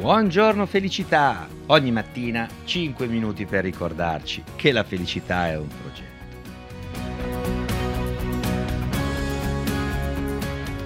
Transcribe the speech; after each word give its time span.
Buongiorno 0.00 0.64
felicità! 0.64 1.46
Ogni 1.66 1.92
mattina 1.92 2.48
5 2.64 3.06
minuti 3.06 3.44
per 3.44 3.62
ricordarci 3.62 4.42
che 4.56 4.72
la 4.72 4.82
felicità 4.82 5.48
è 5.48 5.58
un 5.58 5.68
progetto. 5.68 6.08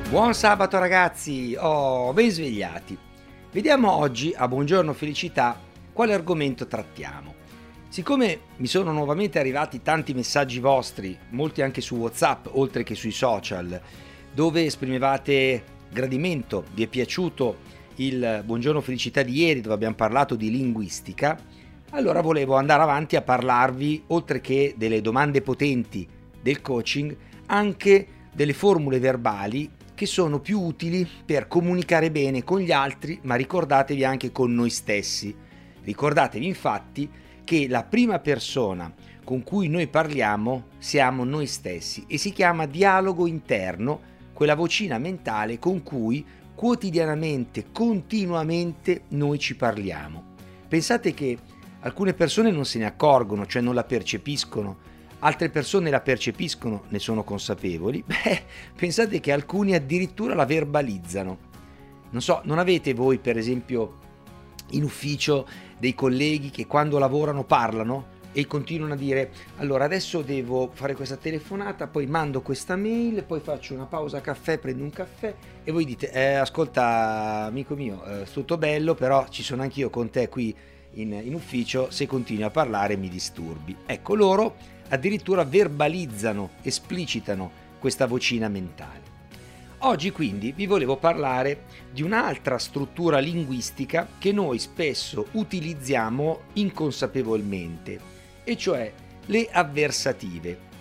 Buon 0.09 0.35
sabato 0.35 0.81
ragazzi! 0.81 1.55
Oh, 1.57 2.13
ben 2.13 2.29
svegliati! 2.29 2.99
Vediamo 3.53 3.93
oggi 3.93 4.35
a 4.37 4.49
Buongiorno 4.49 4.93
felicità 4.93 5.61
quale 5.93 6.13
argomento 6.13 6.67
trattiamo. 6.67 7.35
Siccome 7.89 8.41
mi 8.57 8.67
sono 8.67 8.91
nuovamente 8.91 9.39
arrivati 9.39 9.81
tanti 9.81 10.13
messaggi 10.13 10.59
vostri, 10.59 11.17
molti 11.31 11.63
anche 11.63 11.81
su 11.81 11.95
WhatsApp, 11.95 12.49
oltre 12.51 12.83
che 12.83 12.97
sui 12.97 13.13
social, 13.13 13.81
dove 14.33 14.65
esprimevate 14.65 15.63
gradimento, 15.89 16.65
vi 16.75 16.83
è 16.83 16.89
piaciuto 16.89 17.83
il 17.97 18.43
Buongiorno 18.45 18.81
Felicità 18.81 19.23
di 19.23 19.43
ieri 19.43 19.61
dove 19.61 19.75
abbiamo 19.75 19.95
parlato 19.95 20.35
di 20.35 20.51
linguistica, 20.51 21.39
allora 21.91 22.21
volevo 22.21 22.57
andare 22.57 22.83
avanti 22.83 23.15
a 23.15 23.23
parlarvi, 23.23 24.05
oltre 24.09 24.41
che 24.41 24.75
delle 24.77 25.01
domande 25.01 25.43
potenti 25.43 26.07
del 26.43 26.61
coaching, 26.61 27.17
anche 27.47 28.07
delle 28.33 28.53
formule 28.53 28.99
verbali 28.99 29.71
che 29.95 30.07
sono 30.07 30.41
più 30.41 30.61
utili 30.61 31.09
per 31.25 31.47
comunicare 31.47 32.11
bene 32.11 32.43
con 32.43 32.59
gli 32.59 32.73
altri, 32.73 33.21
ma 33.23 33.37
ricordatevi 33.37 34.03
anche 34.05 34.33
con 34.33 34.53
noi 34.53 34.71
stessi. 34.71 35.35
Ricordatevi 35.83 36.47
infatti 36.47 37.09
che 37.45 37.69
la 37.69 37.85
prima 37.85 38.19
persona 38.19 38.93
con 39.23 39.45
cui 39.45 39.69
noi 39.69 39.87
parliamo 39.87 40.67
siamo 40.79 41.25
noi 41.25 41.47
stessi 41.47 42.05
e 42.09 42.19
si 42.19 42.33
chiama 42.33 42.67
dialogo 42.67 43.27
interno, 43.27 44.13
quella 44.33 44.57
vocina 44.57 44.99
mentale 44.99 45.61
con 45.61 45.85
cui 45.85 46.27
quotidianamente, 46.55 47.67
continuamente 47.73 49.03
noi 49.09 49.39
ci 49.39 49.57
parliamo. 49.57 50.33
Pensate 50.69 51.13
che 51.13 51.39
alcune 51.81 52.15
persone 52.15 52.51
non 52.51 52.65
se 52.65 52.79
ne 52.79 52.87
accorgono, 52.87 53.47
cioè 53.47 53.63
non 53.63 53.75
la 53.75 53.85
percepiscono, 53.85 54.79
altre 55.21 55.51
persone 55.51 55.91
la 55.91 56.01
percepiscono, 56.01 56.85
ne 56.89 56.99
sono 56.99 57.25
consapevoli, 57.25 58.03
beh, 58.07 58.43
pensate 58.77 59.21
che 59.21 59.33
alcuni 59.33 59.75
addirittura 59.75 60.35
la 60.35 60.47
verbalizzano. 60.47 61.53
Non 62.11 62.23
so, 62.23 62.41
non 62.45 62.59
avete 62.59 62.95
voi 62.95 63.19
per 63.19 63.37
esempio 63.37 63.99
in 64.71 64.85
ufficio 64.85 65.47
dei 65.79 65.95
colleghi 65.95 66.51
che 66.51 66.67
quando 66.67 66.99
lavorano 66.99 67.45
parlano? 67.45 68.13
E 68.37 68.47
continuano 68.49 68.95
a 68.95 68.97
dire 68.97 69.31
allora 69.59 69.85
adesso 69.85 70.21
devo 70.21 70.71
fare 70.75 70.95
questa 70.95 71.17
telefonata, 71.17 71.87
poi 71.87 72.07
mando 72.07 72.43
questa 72.43 72.75
mail, 72.75 73.23
poi 73.23 73.39
faccio 73.39 73.75
una 73.75 73.87
pausa 73.87 74.21
caffè, 74.21 74.59
prendo 74.59 74.83
un 74.83 74.91
caffè 74.91 75.33
e 75.63 75.71
voi 75.73 75.85
dite 75.85 76.11
eh, 76.11 76.35
ascolta 76.35 77.45
amico 77.47 77.77
mio, 77.77 78.05
eh, 78.05 78.25
tutto 78.31 78.59
bello, 78.59 78.95
però 78.95 79.27
ci 79.29 79.45
sono 79.45 79.63
anch'io 79.63 79.89
con 79.89 80.11
te 80.11 80.29
qui 80.29 80.55
in, 80.95 81.13
in 81.13 81.35
ufficio, 81.35 81.91
se 81.91 82.07
continui 82.07 82.43
a 82.43 82.51
parlare 82.51 82.97
mi 82.97 83.09
disturbi. 83.09 83.77
Ecco, 83.87 84.15
loro 84.15 84.57
addirittura 84.89 85.45
verbalizzano, 85.45 86.51
esplicitano 86.63 87.63
questa 87.79 88.07
vocina 88.07 88.49
mentale. 88.49 89.13
Oggi 89.79 90.11
quindi 90.11 90.53
vi 90.53 90.67
volevo 90.67 90.97
parlare 90.97 91.65
di 91.93 92.03
un'altra 92.03 92.59
struttura 92.59 93.19
linguistica 93.19 94.09
che 94.19 94.33
noi 94.33 94.59
spesso 94.59 95.27
utilizziamo 95.33 96.41
inconsapevolmente 96.55 98.14
e 98.45 98.57
cioè 98.57 98.93
le 99.27 99.49
avversative. 99.51 100.73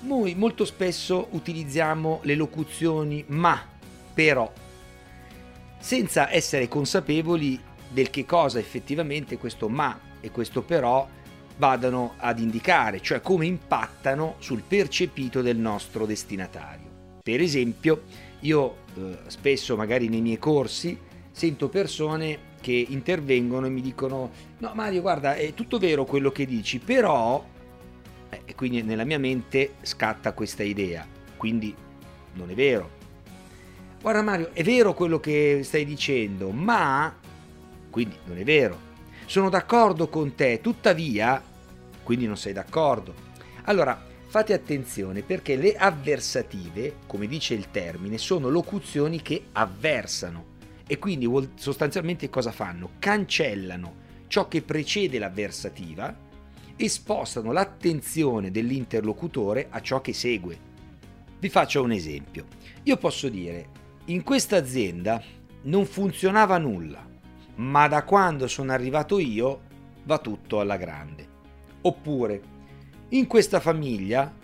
Noi 0.00 0.34
molto 0.34 0.64
spesso 0.64 1.28
utilizziamo 1.30 2.20
le 2.22 2.34
locuzioni 2.36 3.24
ma, 3.28 3.66
però, 4.14 4.50
senza 5.78 6.32
essere 6.32 6.68
consapevoli 6.68 7.60
del 7.88 8.10
che 8.10 8.24
cosa 8.24 8.58
effettivamente 8.58 9.38
questo 9.38 9.68
ma 9.68 9.98
e 10.20 10.30
questo 10.30 10.62
però 10.62 11.08
vadano 11.56 12.14
ad 12.18 12.38
indicare, 12.38 13.00
cioè 13.00 13.20
come 13.20 13.46
impattano 13.46 14.36
sul 14.38 14.62
percepito 14.62 15.42
del 15.42 15.56
nostro 15.56 16.06
destinatario. 16.06 16.86
Per 17.22 17.40
esempio, 17.40 18.02
io 18.40 18.76
eh, 18.96 19.18
spesso 19.26 19.76
magari 19.76 20.08
nei 20.08 20.20
miei 20.20 20.38
corsi 20.38 20.96
sento 21.32 21.68
persone 21.68 22.47
che 22.60 22.86
intervengono 22.88 23.66
e 23.66 23.70
mi 23.70 23.80
dicono 23.80 24.30
no 24.58 24.72
Mario 24.74 25.00
guarda 25.00 25.34
è 25.34 25.54
tutto 25.54 25.78
vero 25.78 26.04
quello 26.04 26.30
che 26.30 26.46
dici 26.46 26.78
però 26.78 27.44
eh, 28.30 28.42
e 28.44 28.54
quindi 28.54 28.82
nella 28.82 29.04
mia 29.04 29.18
mente 29.18 29.74
scatta 29.82 30.32
questa 30.32 30.62
idea 30.62 31.06
quindi 31.36 31.74
non 32.34 32.50
è 32.50 32.54
vero. 32.54 32.96
Guarda 34.00 34.22
Mario 34.22 34.50
è 34.52 34.62
vero 34.62 34.94
quello 34.94 35.18
che 35.18 35.60
stai 35.64 35.84
dicendo 35.84 36.50
ma 36.50 37.14
quindi 37.90 38.16
non 38.24 38.38
è 38.38 38.44
vero. 38.44 38.86
Sono 39.26 39.48
d'accordo 39.48 40.08
con 40.08 40.34
te 40.34 40.60
tuttavia 40.60 41.42
quindi 42.02 42.26
non 42.26 42.36
sei 42.36 42.52
d'accordo. 42.52 43.26
Allora 43.64 44.06
fate 44.26 44.52
attenzione 44.52 45.22
perché 45.22 45.56
le 45.56 45.74
avversative 45.74 46.96
come 47.06 47.26
dice 47.26 47.54
il 47.54 47.70
termine 47.70 48.18
sono 48.18 48.48
locuzioni 48.48 49.20
che 49.20 49.46
avversano 49.52 50.56
e 50.88 50.98
quindi 50.98 51.28
sostanzialmente 51.56 52.30
cosa 52.30 52.50
fanno? 52.50 52.92
Cancellano 52.98 54.06
ciò 54.26 54.48
che 54.48 54.62
precede 54.62 55.18
l'avversativa 55.18 56.16
e 56.74 56.88
spostano 56.88 57.52
l'attenzione 57.52 58.50
dell'interlocutore 58.50 59.66
a 59.68 59.82
ciò 59.82 60.00
che 60.00 60.14
segue. 60.14 60.58
Vi 61.38 61.48
faccio 61.50 61.82
un 61.82 61.92
esempio. 61.92 62.46
Io 62.84 62.96
posso 62.96 63.28
dire, 63.28 63.68
in 64.06 64.22
questa 64.22 64.56
azienda 64.56 65.22
non 65.62 65.84
funzionava 65.84 66.56
nulla, 66.56 67.06
ma 67.56 67.86
da 67.86 68.02
quando 68.04 68.48
sono 68.48 68.72
arrivato 68.72 69.18
io 69.18 69.60
va 70.04 70.18
tutto 70.18 70.58
alla 70.58 70.78
grande. 70.78 71.26
Oppure, 71.82 72.40
in 73.10 73.26
questa 73.26 73.60
famiglia 73.60 74.34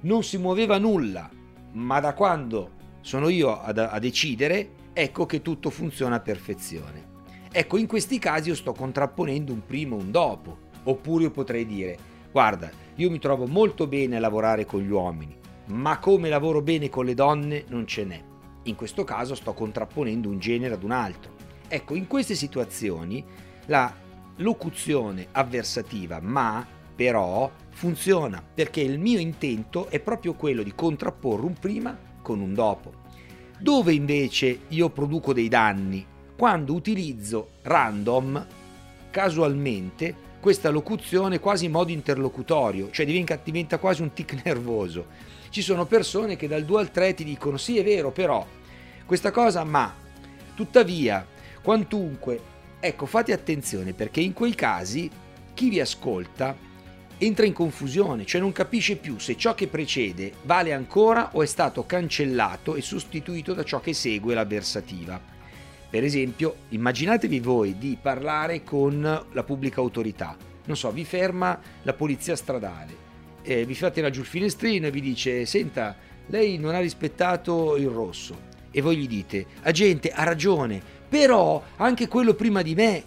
non 0.00 0.22
si 0.22 0.36
muoveva 0.36 0.76
nulla, 0.76 1.30
ma 1.72 2.00
da 2.00 2.12
quando 2.12 2.72
sono 3.00 3.28
io 3.28 3.58
a, 3.58 3.72
a 3.72 3.98
decidere 3.98 4.82
ecco 4.94 5.26
che 5.26 5.42
tutto 5.42 5.68
funziona 5.68 6.16
a 6.16 6.20
perfezione. 6.20 7.12
Ecco, 7.52 7.76
in 7.76 7.86
questi 7.86 8.18
casi 8.18 8.48
io 8.48 8.54
sto 8.54 8.72
contrapponendo 8.72 9.52
un 9.52 9.64
prima 9.66 9.96
e 9.96 9.98
un 9.98 10.10
dopo. 10.10 10.58
Oppure 10.84 11.24
io 11.24 11.30
potrei 11.30 11.66
dire, 11.66 11.98
guarda, 12.30 12.70
io 12.94 13.10
mi 13.10 13.18
trovo 13.18 13.46
molto 13.46 13.86
bene 13.86 14.16
a 14.16 14.20
lavorare 14.20 14.64
con 14.64 14.80
gli 14.80 14.90
uomini, 14.90 15.36
ma 15.66 15.98
come 15.98 16.28
lavoro 16.28 16.62
bene 16.62 16.88
con 16.88 17.04
le 17.04 17.14
donne 17.14 17.64
non 17.68 17.86
ce 17.86 18.04
n'è. 18.04 18.22
In 18.64 18.76
questo 18.76 19.04
caso 19.04 19.34
sto 19.34 19.52
contrapponendo 19.52 20.28
un 20.28 20.38
genere 20.38 20.74
ad 20.74 20.82
un 20.82 20.92
altro. 20.92 21.32
Ecco, 21.68 21.94
in 21.94 22.06
queste 22.06 22.34
situazioni 22.34 23.24
la 23.66 23.92
locuzione 24.36 25.28
avversativa 25.32 26.20
ma 26.20 26.66
però 26.94 27.50
funziona 27.70 28.42
perché 28.42 28.80
il 28.80 28.98
mio 28.98 29.18
intento 29.18 29.88
è 29.88 30.00
proprio 30.00 30.34
quello 30.34 30.62
di 30.62 30.74
contrapporre 30.74 31.46
un 31.46 31.54
prima 31.54 31.96
con 32.22 32.40
un 32.40 32.54
dopo. 32.54 33.02
Dove 33.58 33.94
invece 33.94 34.62
io 34.68 34.90
produco 34.90 35.32
dei 35.32 35.48
danni? 35.48 36.04
Quando 36.36 36.74
utilizzo 36.74 37.50
random, 37.62 38.46
casualmente, 39.10 40.14
questa 40.40 40.70
locuzione 40.70 41.38
quasi 41.38 41.66
in 41.66 41.70
modo 41.70 41.92
interlocutorio, 41.92 42.90
cioè 42.90 43.06
diventa, 43.06 43.38
diventa 43.42 43.78
quasi 43.78 44.02
un 44.02 44.12
tic 44.12 44.42
nervoso. 44.44 45.06
Ci 45.50 45.62
sono 45.62 45.86
persone 45.86 46.36
che 46.36 46.48
dal 46.48 46.64
2 46.64 46.80
al 46.80 46.90
3 46.90 47.14
ti 47.14 47.24
dicono 47.24 47.56
sì 47.56 47.78
è 47.78 47.84
vero 47.84 48.10
però, 48.10 48.44
questa 49.06 49.30
cosa 49.30 49.62
ma, 49.62 49.94
tuttavia, 50.54 51.24
quantunque, 51.62 52.40
ecco 52.80 53.06
fate 53.06 53.32
attenzione 53.32 53.92
perché 53.92 54.20
in 54.20 54.32
quei 54.32 54.54
casi 54.54 55.08
chi 55.54 55.68
vi 55.68 55.80
ascolta 55.80 56.54
entra 57.24 57.46
in 57.46 57.52
confusione, 57.52 58.26
cioè 58.26 58.40
non 58.40 58.52
capisce 58.52 58.96
più 58.96 59.18
se 59.18 59.36
ciò 59.36 59.54
che 59.54 59.66
precede 59.66 60.32
vale 60.42 60.72
ancora 60.72 61.30
o 61.32 61.42
è 61.42 61.46
stato 61.46 61.86
cancellato 61.86 62.74
e 62.74 62.82
sostituito 62.82 63.54
da 63.54 63.64
ciò 63.64 63.80
che 63.80 63.94
segue 63.94 64.34
l'avversativa. 64.34 65.20
Per 65.88 66.04
esempio, 66.04 66.56
immaginatevi 66.70 67.40
voi 67.40 67.78
di 67.78 67.96
parlare 68.00 68.62
con 68.62 69.00
la 69.30 69.42
pubblica 69.42 69.80
autorità. 69.80 70.36
Non 70.66 70.76
so, 70.76 70.90
vi 70.90 71.04
ferma 71.04 71.58
la 71.82 71.92
polizia 71.94 72.36
stradale, 72.36 72.96
eh, 73.42 73.64
vi 73.64 73.74
fate 73.74 74.00
laggiù 74.00 74.20
il 74.20 74.26
finestrino 74.26 74.86
e 74.86 74.90
vi 74.90 75.00
dice: 75.00 75.46
Senta, 75.46 75.96
lei 76.26 76.58
non 76.58 76.74
ha 76.74 76.80
rispettato 76.80 77.76
il 77.76 77.88
rosso. 77.88 78.52
E 78.70 78.80
voi 78.80 78.96
gli 78.96 79.06
dite: 79.06 79.46
Agente, 79.62 80.10
ha 80.10 80.24
ragione, 80.24 80.82
però 81.08 81.62
anche 81.76 82.08
quello 82.08 82.34
prima 82.34 82.62
di 82.62 82.74
me. 82.74 83.04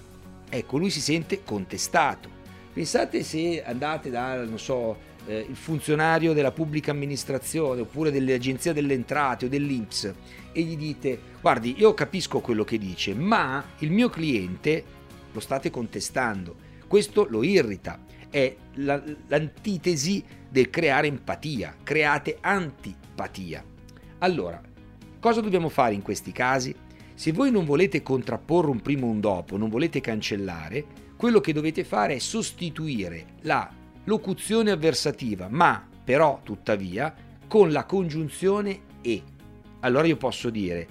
Ecco, 0.50 0.78
lui 0.78 0.90
si 0.90 1.02
sente 1.02 1.44
contestato 1.44 2.37
Pensate 2.77 3.24
se 3.24 3.63
andate 3.63 4.12
dal, 4.12 4.47
non 4.47 4.59
so, 4.59 4.95
eh, 5.25 5.47
il 5.50 5.56
funzionario 5.56 6.33
della 6.33 6.51
pubblica 6.51 6.91
amministrazione 6.91 7.81
oppure 7.81 8.12
dell'agenzia 8.12 8.71
delle 8.71 8.94
entrate 8.94 9.45
o 9.45 9.50
dell'Inps 9.50 10.13
e 10.51 10.62
gli 10.62 10.77
dite 10.77 11.19
guardi 11.41 11.74
io 11.75 11.95
capisco 11.95 12.39
quello 12.39 12.63
che 12.63 12.77
dice 12.77 13.15
ma 13.15 13.65
il 13.79 13.89
mio 13.89 14.09
cliente 14.09 14.83
lo 15.31 15.39
state 15.39 15.71
contestando. 15.71 16.56
Questo 16.85 17.25
lo 17.27 17.41
irrita. 17.41 18.00
È 18.29 18.56
la, 18.75 19.01
l'antitesi 19.25 20.24
del 20.47 20.69
creare 20.69 21.07
empatia. 21.07 21.77
Create 21.81 22.38
antipatia. 22.41 23.65
Allora 24.19 24.62
cosa 25.19 25.41
dobbiamo 25.41 25.69
fare 25.69 25.95
in 25.95 26.03
questi 26.03 26.31
casi? 26.31 26.75
Se 27.15 27.31
voi 27.31 27.50
non 27.50 27.65
volete 27.65 28.03
contrapporre 28.03 28.69
un 28.69 28.83
prima 28.83 29.07
o 29.07 29.09
un 29.09 29.19
dopo, 29.19 29.57
non 29.57 29.69
volete 29.69 30.00
cancellare, 30.00 31.06
quello 31.18 31.42
che 31.42 31.52
dovete 31.52 31.84
fare 31.84 32.16
è 32.16 32.19
sostituire 32.19 33.25
la 33.42 33.69
locuzione 34.04 34.72
avversativa, 34.72 35.48
ma 35.50 35.86
però 36.04 36.40
tuttavia 36.44 37.14
con 37.48 37.72
la 37.72 37.86
congiunzione 37.86 38.81
e. 39.02 39.22
Allora 39.81 40.08
io 40.08 40.16
posso 40.16 40.50
dire, 40.50 40.88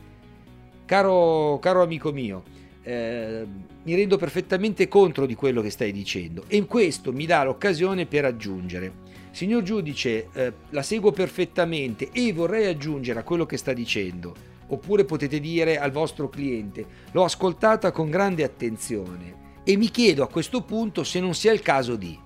caro, 0.84 1.58
caro 1.60 1.82
amico 1.82 2.12
mio, 2.12 2.42
eh, 2.82 3.46
mi 3.82 3.94
rendo 3.94 4.16
perfettamente 4.16 4.88
contro 4.88 5.26
di 5.26 5.34
quello 5.34 5.62
che 5.62 5.70
stai 5.70 5.92
dicendo 5.92 6.44
e 6.48 6.64
questo 6.66 7.12
mi 7.12 7.24
dà 7.24 7.44
l'occasione 7.44 8.06
per 8.06 8.24
aggiungere. 8.24 9.04
Signor 9.30 9.62
giudice, 9.62 10.28
eh, 10.32 10.52
la 10.70 10.82
seguo 10.82 11.12
perfettamente 11.12 12.10
e 12.10 12.32
vorrei 12.32 12.66
aggiungere 12.66 13.20
a 13.20 13.22
quello 13.22 13.46
che 13.46 13.56
sta 13.56 13.72
dicendo 13.72 14.54
Oppure 14.68 15.04
potete 15.04 15.38
dire 15.38 15.78
al 15.78 15.92
vostro 15.92 16.28
cliente, 16.28 16.84
l'ho 17.12 17.22
ascoltata 17.22 17.92
con 17.92 18.10
grande 18.10 18.42
attenzione 18.42 19.44
e 19.68 19.76
mi 19.76 19.90
chiedo 19.90 20.22
a 20.22 20.28
questo 20.28 20.62
punto 20.62 21.02
se 21.02 21.18
non 21.18 21.34
sia 21.34 21.52
il 21.52 21.60
caso 21.60 21.96
di. 21.96 22.16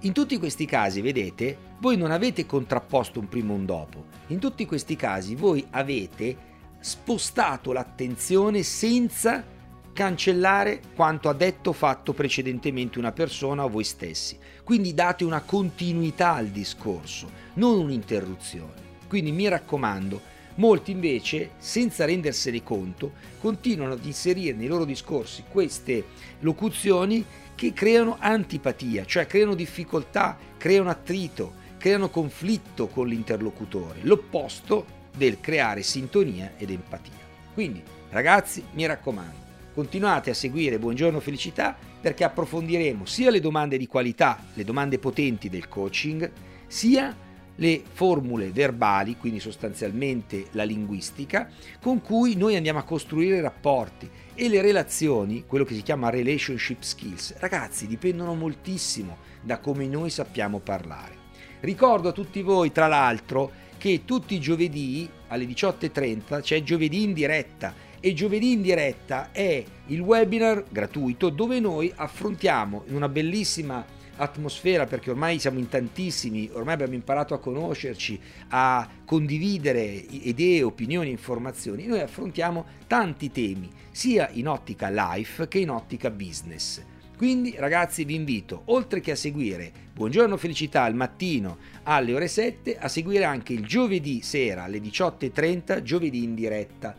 In 0.00 0.14
tutti 0.14 0.38
questi 0.38 0.64
casi, 0.64 1.02
vedete, 1.02 1.58
voi 1.78 1.98
non 1.98 2.10
avete 2.10 2.46
contrapposto 2.46 3.20
un 3.20 3.28
prima 3.28 3.52
e 3.52 3.56
un 3.56 3.66
dopo. 3.66 4.06
In 4.28 4.38
tutti 4.38 4.64
questi 4.64 4.96
casi 4.96 5.34
voi 5.34 5.62
avete 5.72 6.34
spostato 6.80 7.72
l'attenzione 7.72 8.62
senza 8.62 9.44
cancellare 9.92 10.80
quanto 10.94 11.28
ha 11.28 11.34
detto 11.34 11.68
o 11.68 11.74
fatto 11.74 12.14
precedentemente 12.14 12.98
una 12.98 13.12
persona 13.12 13.64
o 13.64 13.68
voi 13.68 13.84
stessi. 13.84 14.38
Quindi 14.64 14.94
date 14.94 15.22
una 15.24 15.42
continuità 15.42 16.32
al 16.32 16.46
discorso, 16.46 17.30
non 17.54 17.78
un'interruzione. 17.78 18.88
Quindi 19.06 19.32
mi 19.32 19.48
raccomando, 19.48 20.18
Molti 20.60 20.90
invece, 20.90 21.52
senza 21.56 22.04
rendersene 22.04 22.62
conto, 22.62 23.12
continuano 23.40 23.94
ad 23.94 24.04
inserire 24.04 24.54
nei 24.54 24.66
loro 24.66 24.84
discorsi 24.84 25.44
queste 25.48 26.04
locuzioni 26.40 27.24
che 27.54 27.72
creano 27.72 28.18
antipatia, 28.20 29.06
cioè 29.06 29.26
creano 29.26 29.54
difficoltà, 29.54 30.36
creano 30.58 30.90
attrito, 30.90 31.54
creano 31.78 32.10
conflitto 32.10 32.88
con 32.88 33.08
l'interlocutore, 33.08 34.00
l'opposto 34.02 34.84
del 35.16 35.40
creare 35.40 35.82
sintonia 35.82 36.52
ed 36.58 36.68
empatia. 36.68 37.14
Quindi, 37.54 37.82
ragazzi, 38.10 38.62
mi 38.74 38.84
raccomando, 38.84 39.38
continuate 39.72 40.28
a 40.28 40.34
seguire 40.34 40.78
Buongiorno 40.78 41.20
Felicità 41.20 41.74
perché 41.98 42.22
approfondiremo 42.22 43.06
sia 43.06 43.30
le 43.30 43.40
domande 43.40 43.78
di 43.78 43.86
qualità, 43.86 44.38
le 44.52 44.64
domande 44.64 44.98
potenti 44.98 45.48
del 45.48 45.68
coaching, 45.68 46.30
sia 46.66 47.16
le 47.60 47.82
formule 47.92 48.50
verbali, 48.50 49.16
quindi 49.16 49.38
sostanzialmente 49.38 50.46
la 50.52 50.64
linguistica, 50.64 51.48
con 51.80 52.00
cui 52.00 52.34
noi 52.36 52.56
andiamo 52.56 52.78
a 52.78 52.84
costruire 52.84 53.40
rapporti 53.40 54.08
e 54.34 54.48
le 54.48 54.62
relazioni, 54.62 55.44
quello 55.46 55.64
che 55.64 55.74
si 55.74 55.82
chiama 55.82 56.10
relationship 56.10 56.82
skills, 56.82 57.36
ragazzi, 57.38 57.86
dipendono 57.86 58.34
moltissimo 58.34 59.18
da 59.42 59.58
come 59.58 59.86
noi 59.86 60.10
sappiamo 60.10 60.58
parlare. 60.58 61.18
Ricordo 61.60 62.08
a 62.08 62.12
tutti 62.12 62.40
voi, 62.40 62.72
tra 62.72 62.86
l'altro, 62.86 63.52
che 63.76 64.02
tutti 64.06 64.34
i 64.34 64.40
giovedì 64.40 65.08
alle 65.28 65.44
18.30 65.44 66.40
c'è 66.40 66.62
giovedì 66.62 67.02
in 67.02 67.12
diretta 67.12 67.74
e 68.00 68.14
giovedì 68.14 68.52
in 68.52 68.62
diretta 68.62 69.30
è 69.32 69.62
il 69.86 70.00
webinar 70.00 70.64
gratuito 70.70 71.28
dove 71.28 71.60
noi 71.60 71.92
affrontiamo 71.94 72.84
in 72.88 72.94
una 72.94 73.08
bellissima 73.10 73.84
atmosfera 74.20 74.86
perché 74.86 75.10
ormai 75.10 75.38
siamo 75.38 75.58
in 75.58 75.68
tantissimi, 75.68 76.48
ormai 76.52 76.74
abbiamo 76.74 76.94
imparato 76.94 77.34
a 77.34 77.38
conoscerci, 77.38 78.20
a 78.48 78.88
condividere 79.04 79.82
idee, 79.82 80.62
opinioni, 80.62 81.10
informazioni, 81.10 81.86
noi 81.86 82.00
affrontiamo 82.00 82.64
tanti 82.86 83.30
temi, 83.30 83.70
sia 83.90 84.28
in 84.32 84.48
ottica 84.48 84.88
life 84.90 85.48
che 85.48 85.58
in 85.58 85.70
ottica 85.70 86.10
business. 86.10 86.82
Quindi 87.16 87.54
ragazzi 87.58 88.04
vi 88.04 88.14
invito, 88.14 88.62
oltre 88.66 89.00
che 89.00 89.10
a 89.10 89.16
seguire 89.16 89.88
Buongiorno 90.00 90.38
Felicità 90.38 90.84
al 90.84 90.94
mattino 90.94 91.58
alle 91.82 92.14
ore 92.14 92.26
7, 92.26 92.78
a 92.78 92.88
seguire 92.88 93.24
anche 93.24 93.52
il 93.52 93.66
giovedì 93.66 94.22
sera 94.22 94.64
alle 94.64 94.78
18.30, 94.78 95.82
giovedì 95.82 96.22
in 96.22 96.34
diretta 96.34 96.96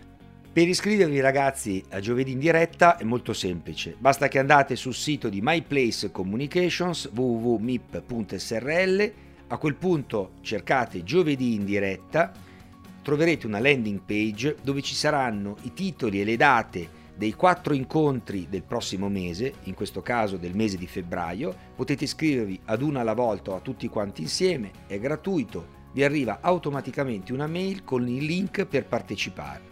per 0.54 0.68
iscrivervi 0.68 1.22
ragazzi 1.22 1.82
a 1.92 2.02
giovedì 2.02 2.34
in 2.34 2.40
diretta 2.40 2.98
è 2.98 3.06
molto 3.06 3.32
semplice, 3.32 3.96
basta 3.98 4.28
che 4.28 4.38
andate 4.38 4.76
sul 4.76 4.94
sito 4.94 5.30
di 5.30 5.40
MyPlace 5.42 6.12
Communications 6.12 7.10
www.mip.srl, 7.16 9.14
a 9.48 9.58
quel 9.58 9.76
punto 9.76 10.32
cercate 10.42 11.04
giovedì 11.04 11.54
in 11.54 11.64
diretta, 11.64 12.34
troverete 13.02 13.48
una 13.48 13.62
landing 13.62 14.02
page 14.06 14.58
dove 14.62 14.82
ci 14.82 14.94
saranno 14.94 15.56
i 15.62 15.72
titoli 15.72 16.20
e 16.20 16.26
le 16.26 16.36
date 16.36 16.90
dei 17.16 17.32
quattro 17.32 17.74
incontri 17.74 18.48
del 18.50 18.64
prossimo 18.64 19.08
mese, 19.08 19.54
in 19.64 19.74
questo 19.74 20.02
caso 20.02 20.36
del 20.36 20.54
mese 20.54 20.76
di 20.76 20.86
febbraio, 20.88 21.56
potete 21.78 22.04
iscrivervi 22.04 22.60
ad 22.66 22.82
una 22.82 23.00
alla 23.00 23.14
volta 23.14 23.52
o 23.52 23.56
a 23.56 23.62
tutti 23.62 23.88
quanti 23.88 24.24
insieme, 24.24 24.72
è 24.88 25.00
gratuito, 25.00 25.80
vi 25.94 26.04
arriva 26.04 26.40
automaticamente 26.42 27.32
una 27.32 27.48
mail 27.48 27.86
con 27.86 28.06
il 28.06 28.26
link 28.26 28.66
per 28.66 28.86
partecipare. 28.86 29.71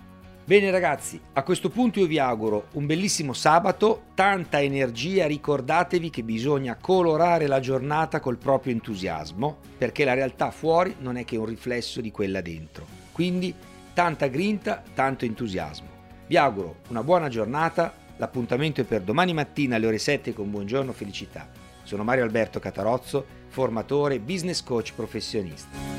Bene 0.49 0.71
ragazzi, 0.71 1.21
a 1.33 1.43
questo 1.43 1.69
punto 1.69 1.99
io 1.99 2.07
vi 2.07 2.17
auguro 2.17 2.69
un 2.73 2.87
bellissimo 2.87 3.33
sabato, 3.33 4.05
tanta 4.15 4.59
energia, 4.59 5.27
ricordatevi 5.27 6.09
che 6.09 6.23
bisogna 6.23 6.75
colorare 6.75 7.45
la 7.45 7.59
giornata 7.59 8.19
col 8.19 8.37
proprio 8.39 8.73
entusiasmo, 8.73 9.57
perché 9.77 10.05
la 10.05 10.15
realtà 10.15 10.49
fuori 10.49 10.95
non 11.01 11.17
è 11.17 11.23
che 11.23 11.37
un 11.37 11.45
riflesso 11.45 12.01
di 12.01 12.09
quella 12.09 12.41
dentro. 12.41 12.83
Quindi 13.11 13.53
tanta 13.93 14.25
grinta, 14.25 14.81
tanto 14.95 15.23
entusiasmo. 15.23 15.87
Vi 16.25 16.35
auguro 16.35 16.77
una 16.87 17.03
buona 17.03 17.29
giornata, 17.29 17.93
l'appuntamento 18.17 18.81
è 18.81 18.85
per 18.85 19.01
domani 19.01 19.33
mattina 19.33 19.75
alle 19.75 19.85
ore 19.85 19.99
7 19.99 20.33
con 20.33 20.49
Buongiorno 20.49 20.93
Felicità. 20.93 21.47
Sono 21.83 22.03
Mario 22.03 22.23
Alberto 22.23 22.59
Catarozzo, 22.59 23.23
formatore, 23.49 24.19
business 24.19 24.63
coach 24.63 24.93
professionista. 24.95 25.98